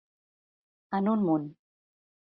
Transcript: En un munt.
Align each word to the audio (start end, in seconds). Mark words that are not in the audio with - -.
En 1.01 1.11
un 1.13 1.23
munt. 1.29 1.47